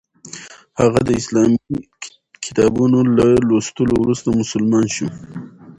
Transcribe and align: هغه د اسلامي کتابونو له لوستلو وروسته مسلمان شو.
هغه 0.81 0.99
د 1.07 1.09
اسلامي 1.21 1.57
کتابونو 2.45 2.99
له 3.17 3.27
لوستلو 3.47 3.93
وروسته 4.03 4.29
مسلمان 4.41 4.85
شو. 4.95 5.07